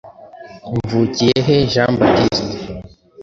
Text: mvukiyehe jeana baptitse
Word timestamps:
mvukiyehe 0.73 1.55
jeana 1.71 1.95
baptitse 1.99 2.43